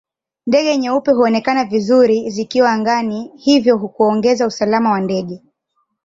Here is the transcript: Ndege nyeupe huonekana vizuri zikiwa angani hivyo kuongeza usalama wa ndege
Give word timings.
Ndege 0.47 0.77
nyeupe 0.77 1.11
huonekana 1.11 1.65
vizuri 1.65 2.29
zikiwa 2.29 2.71
angani 2.71 3.31
hivyo 3.37 3.79
kuongeza 3.79 4.47
usalama 4.47 4.91
wa 4.91 4.99
ndege 5.01 5.41